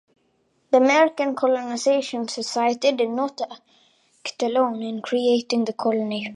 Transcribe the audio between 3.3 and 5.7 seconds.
act alone in creating